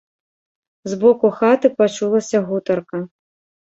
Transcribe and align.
З 0.93 0.99
боку 1.03 1.31
хаты 1.37 1.73
пачулася 1.85 2.37
гутарка. 2.53 3.09